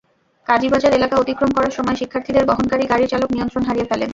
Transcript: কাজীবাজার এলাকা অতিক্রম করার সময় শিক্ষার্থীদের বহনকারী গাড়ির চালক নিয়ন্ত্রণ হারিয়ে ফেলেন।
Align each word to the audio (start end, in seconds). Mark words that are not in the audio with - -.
কাজীবাজার 0.47 0.93
এলাকা 0.93 1.15
অতিক্রম 1.17 1.51
করার 1.53 1.75
সময় 1.77 1.97
শিক্ষার্থীদের 2.01 2.47
বহনকারী 2.49 2.85
গাড়ির 2.91 3.11
চালক 3.13 3.29
নিয়ন্ত্রণ 3.31 3.63
হারিয়ে 3.67 3.89
ফেলেন। 3.89 4.09